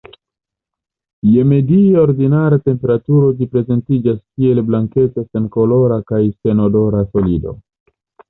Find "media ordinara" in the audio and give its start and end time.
1.49-2.57